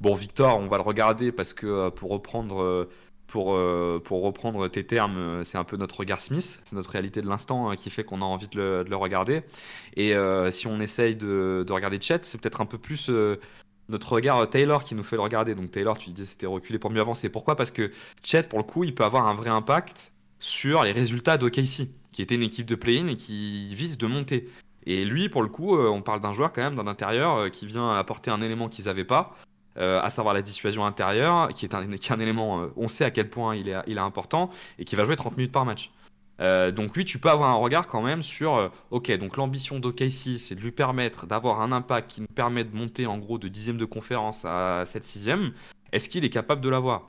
[0.00, 2.88] Bon, Victor, on va le regarder parce que euh, pour reprendre, euh,
[3.26, 7.22] pour, euh, pour reprendre tes termes, c'est un peu notre regard Smith, c'est notre réalité
[7.22, 9.42] de l'instant hein, qui fait qu'on a envie de le, de le regarder.
[9.96, 10.14] Et
[10.50, 13.10] si on essaye de, de regarder Chet, c'est peut-être un peu plus
[13.88, 15.54] notre regard Taylor qui nous fait le regarder.
[15.54, 17.28] Donc Taylor, tu disais c'était reculé pour mieux avancer.
[17.30, 17.56] Pourquoi?
[17.56, 17.90] Parce que
[18.22, 22.22] Chet, pour le coup, il peut avoir un vrai impact sur les résultats d'OKC, qui
[22.22, 24.48] était une équipe de play-in et qui vise de monter.
[24.84, 27.96] Et lui, pour le coup, on parle d'un joueur quand même, d'un intérieur, qui vient
[27.96, 29.36] apporter un élément qu'ils n'avaient pas,
[29.78, 32.88] euh, à savoir la dissuasion intérieure, qui est un, qui est un élément, euh, on
[32.88, 35.52] sait à quel point il est, il est important, et qui va jouer 30 minutes
[35.52, 35.90] par match.
[36.40, 40.38] Euh, donc lui, tu peux avoir un regard quand même sur, ok, donc l'ambition d'OKC,
[40.38, 43.48] c'est de lui permettre d'avoir un impact qui nous permet de monter en gros de
[43.48, 45.52] dixième de conférence à 7 sixième.
[45.92, 47.06] Est-ce qu'il est capable de l'avoir?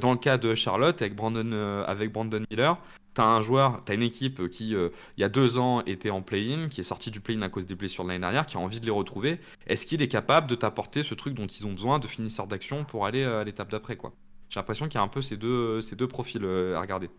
[0.00, 2.76] Dans le cas de Charlotte, avec Brandon, avec Brandon Miller,
[3.18, 6.10] tu as un joueur, tu as une équipe qui, il y a deux ans, était
[6.10, 8.56] en play-in, qui est sorti du play-in à cause des blessures de l'année dernière, qui
[8.56, 9.40] a envie de les retrouver.
[9.66, 12.84] Est-ce qu'il est capable de t'apporter ce truc dont ils ont besoin de finisseur d'action
[12.84, 14.12] pour aller à l'étape d'après quoi?
[14.50, 17.10] J'ai l'impression qu'il y a un peu ces deux, ces deux profils à regarder.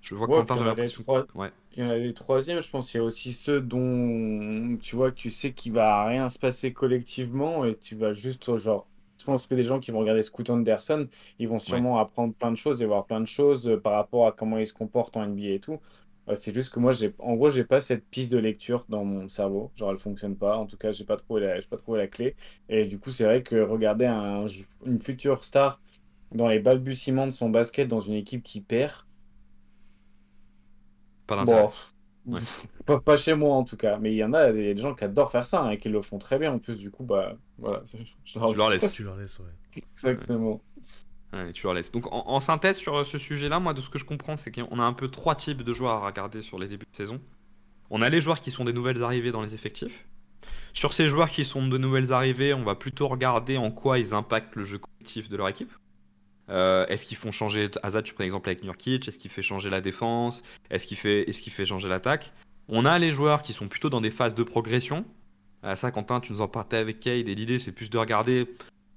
[0.00, 1.26] Je vois ouais, Quentin, il y, trois...
[1.34, 1.50] ouais.
[1.76, 2.94] il y en a les troisièmes, je pense.
[2.94, 6.72] Il y a aussi ceux dont tu vois, tu sais qu'il va rien se passer
[6.72, 8.86] collectivement et tu vas juste, genre,
[9.18, 12.50] je pense que les gens qui vont regarder Scoot Anderson, ils vont sûrement apprendre plein
[12.50, 15.16] de choses et voir plein de choses euh, par rapport à comment il se comporte
[15.16, 15.78] en NBA et tout.
[16.36, 19.30] C'est juste que moi, j'ai, en gros, j'ai pas cette piste de lecture dans mon
[19.30, 19.72] cerveau.
[19.76, 20.58] Genre, elle fonctionne pas.
[20.58, 22.36] En tout cas, j'ai pas trouvé la, pas trouvé la clé.
[22.68, 24.44] Et du coup, c'est vrai que regarder un,
[24.84, 25.80] une future star
[26.32, 28.92] dans les balbutiements de son basket dans une équipe qui perd,
[31.26, 31.44] pas
[32.24, 35.04] Bon, pas, chez moi en tout cas, mais il y en a des, gens qui
[35.04, 36.78] adorent faire ça hein, et qui le font très bien en plus.
[36.78, 37.82] Du coup, bah voilà.
[38.24, 38.92] tu leur laisses.
[38.92, 39.82] Tu leur laisses, ouais.
[39.92, 40.60] Exactement.
[41.52, 41.92] tu leur laisses.
[41.92, 44.78] Donc en, synthèse sur euh, ce sujet-là, moi de ce que je comprends, c'est qu'on
[44.78, 47.20] a un peu trois types de joueurs à regarder sur les débuts de saison.
[47.90, 50.04] On a les joueurs qui sont des nouvelles arrivées dans les effectifs.
[50.72, 54.14] Sur ces joueurs qui sont de nouvelles arrivées, on va plutôt regarder en quoi ils
[54.14, 55.72] impactent le jeu collectif de leur équipe.
[56.50, 59.70] Euh, est-ce qu'ils font changer Azad, tu prends l'exemple avec Nurkic, est-ce qu'il fait changer
[59.70, 62.32] la défense Est-ce qu'il fait, est fait changer l'attaque?
[62.68, 65.04] On a les joueurs qui sont plutôt dans des phases de progression.
[65.64, 68.48] Euh, ça, Quentin, tu nous en partais avec Cade, et l'idée c'est plus de regarder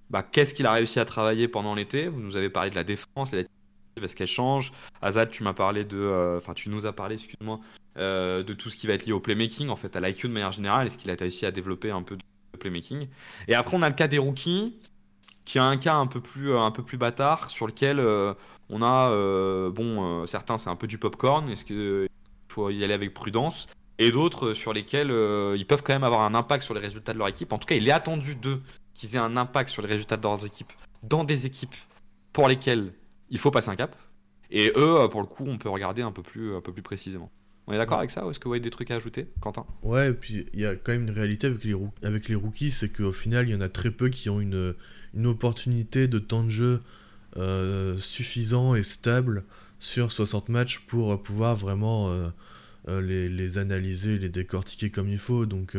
[0.10, 2.08] bah, qu'est-ce qu'il a réussi à travailler pendant l'été.
[2.08, 4.72] Vous nous avez parlé de la défense, est-ce qu'elle change?
[5.02, 7.60] Azad, tu m'as parlé de, euh, enfin, tu nous as parlé, excuse-moi,
[7.98, 10.52] de tout ce qui va être lié au playmaking, en fait, à l'IQ de manière
[10.52, 10.88] générale.
[10.88, 12.24] Est-ce qu'il a réussi à développer un peu de
[12.58, 13.08] playmaking?
[13.48, 14.76] Et après, on a le cas des rookies
[15.46, 18.34] qui a un cas un peu plus, euh, un peu plus bâtard sur lequel euh,
[18.70, 22.08] on a, euh, bon, certains c'est un peu du popcorn, est-ce qu'il
[22.48, 23.68] faut y aller avec prudence,
[24.06, 25.10] et d'autres sur lesquels
[25.56, 27.54] ils peuvent quand même avoir un impact sur les résultats de leur équipe.
[27.54, 28.62] En tout cas, il est attendu d'eux
[28.94, 30.72] qu'ils aient un impact sur les résultats de leurs équipes
[31.04, 31.76] dans des équipes
[32.34, 32.94] pour lesquelles
[33.30, 33.96] il faut passer un cap.
[34.50, 37.32] Et eux, pour le coup, on peut regarder un peu plus, un peu plus précisément.
[37.68, 39.66] On est d'accord avec ça ou est-ce que vous avez des trucs à ajouter, Quentin?
[39.84, 42.72] Ouais, et puis il y a quand même une réalité avec les, avec les rookies,
[42.72, 44.76] c'est qu'au final, il y en a très peu qui ont une,
[45.14, 46.82] une opportunité de temps de jeu
[47.38, 49.46] euh, suffisant et stable
[49.80, 52.30] sur 60 matchs pour pouvoir vraiment euh, euh,
[52.88, 55.46] les, les, analyser, les décortiquer comme il faut.
[55.46, 55.78] Donc,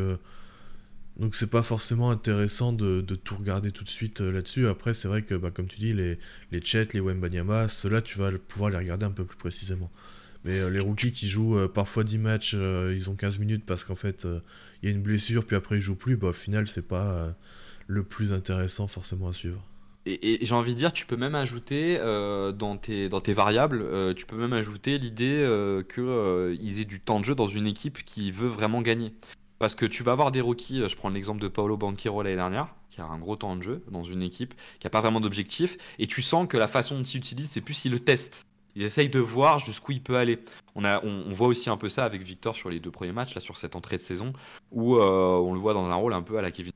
[1.18, 4.66] donc c'est pas forcément intéressant de, de, tout regarder tout de suite là-dessus.
[4.66, 6.18] Après, c'est vrai que, bah, comme tu dis, les,
[6.50, 9.90] les Chet, les Wembanyama, ceux-là, tu vas pouvoir les regarder un peu plus précisément.
[10.44, 14.26] Mais les rookies qui jouent parfois 10 matchs, ils ont 15 minutes parce qu'en fait,
[14.82, 17.34] il y a une blessure, puis après ils jouent plus, bah, au final, c'est pas
[17.86, 19.64] le plus intéressant forcément à suivre.
[20.04, 23.82] Et, j'ai envie de dire, tu peux même ajouter euh, dans, tes, dans tes variables,
[23.82, 27.66] euh, tu peux même ajouter l'idée euh, qu'ils aient du temps de jeu dans une
[27.66, 29.14] équipe qui veut vraiment gagner.
[29.60, 32.74] Parce que tu vas avoir des rookies, je prends l'exemple de Paolo Banquero l'année dernière,
[32.90, 35.78] qui a un gros temps de jeu dans une équipe qui n'a pas vraiment d'objectif,
[36.00, 38.44] et tu sens que la façon dont ils utilisent, c'est plus ils le testent.
[38.74, 40.40] Ils essayent de voir jusqu'où il peut aller.
[40.74, 43.34] On, a, on, voit aussi un peu ça avec Victor sur les deux premiers matchs,
[43.34, 44.32] là, sur cette entrée de saison,
[44.72, 46.72] où on le voit dans un rôle un peu à la Kevin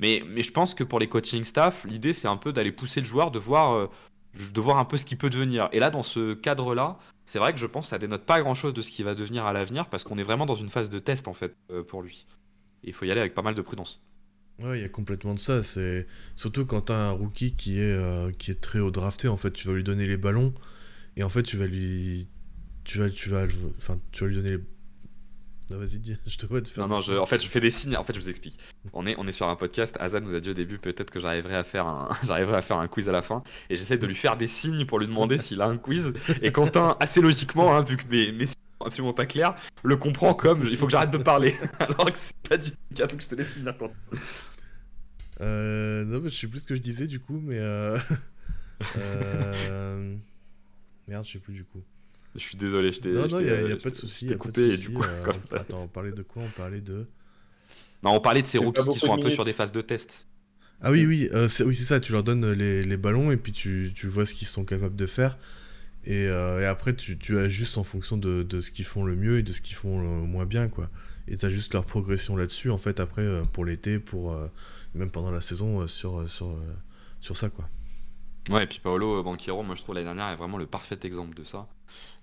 [0.00, 3.00] mais, mais je pense que pour les coaching staff, l'idée c'est un peu d'aller pousser
[3.00, 3.86] le joueur, de voir, euh,
[4.34, 5.68] de voir un peu ce qu'il peut devenir.
[5.72, 8.74] Et là, dans ce cadre-là, c'est vrai que je pense que ça dénote pas grand-chose
[8.74, 10.98] de ce qu'il va devenir à l'avenir parce qu'on est vraiment dans une phase de
[10.98, 12.26] test en fait euh, pour lui.
[12.84, 14.00] il faut y aller avec pas mal de prudence.
[14.62, 15.62] Ouais, il y a complètement de ça.
[15.62, 19.28] C'est surtout quand tu as un rookie qui est euh, qui est très haut drafté.
[19.28, 20.52] En fait, tu vas lui donner les ballons
[21.16, 22.28] et en fait, tu vas lui
[22.84, 23.44] tu vas tu vas
[23.76, 24.64] enfin tu vas lui donner les
[25.76, 26.88] vas-y, je te vois te faire.
[26.88, 27.96] Non, non, en fait, je fais des signes.
[27.96, 28.58] En fait, je vous explique.
[28.92, 29.96] On est, on est sur un podcast.
[30.00, 32.78] Azad nous a dit au début peut-être que j'arriverai à faire un, j'arriverai à faire
[32.78, 33.42] un quiz à la fin.
[33.68, 36.12] Et j'essaie de lui faire des signes pour lui demander s'il a un quiz.
[36.42, 39.96] Et Quentin, assez logiquement, hein, vu que mes, mes signes sont absolument pas clairs, le
[39.96, 41.56] comprend comme il faut que j'arrête de parler.
[41.80, 43.06] Alors que c'est pas du tout le cas.
[43.06, 43.94] Donc je te laisse finir, Quentin.
[45.40, 47.58] Euh, non, mais je sais plus ce que je disais du coup, mais.
[47.58, 47.98] Euh...
[48.96, 50.16] euh...
[51.06, 51.82] Merde, je sais plus du coup.
[52.34, 53.12] Je suis désolé, je t'ai.
[53.12, 54.26] Non, non, il n'y a, pas de souci.
[54.36, 55.02] coupé et du coup.
[55.02, 56.42] Euh, attends, on parlait de quoi?
[56.42, 57.06] On parlait de.
[58.02, 60.26] Non, on parlait de ces rookies qui sont un peu sur des phases de test.
[60.80, 61.98] Ah oui, oui, euh, oui c'est ça.
[61.98, 64.94] Tu leur donnes les, les ballons et puis tu, tu vois ce qu'ils sont capables
[64.94, 65.38] de faire.
[66.04, 69.16] Et, euh, et après, tu, tu, ajustes en fonction de, de ce qu'ils font le
[69.16, 70.88] mieux et de ce qu'ils font le moins bien, quoi.
[71.26, 74.34] Et tu ajustes leur progression là-dessus, en fait, après, pour l'été, pour
[74.94, 76.56] même pendant la saison, sur, sur,
[77.20, 77.68] sur ça, quoi.
[78.48, 81.36] Ouais, et puis Paolo Banquero, moi je trouve l'année dernière est vraiment le parfait exemple
[81.36, 81.66] de ça.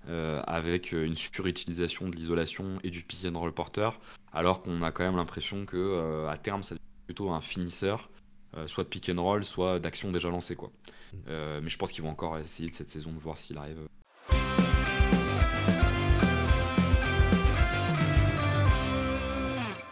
[0.07, 3.89] Euh, avec euh, une surutilisation de l'isolation et du pick and roll porter,
[4.33, 8.09] alors qu'on a quand même l'impression que euh, à terme, c'est plutôt un finisseur,
[8.67, 10.55] soit de pick and roll, soit d'action déjà lancée.
[10.55, 10.71] Quoi.
[11.13, 11.59] Mm.
[11.61, 13.79] mais je pense qu'ils vont encore essayer de cette saison de voir s'il arrive.